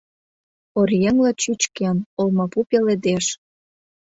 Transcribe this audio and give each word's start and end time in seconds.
Оръеҥла 0.79 1.31
чӱчкен, 1.41 1.97
олмапу 2.19 2.59
пеледеш 2.69 3.25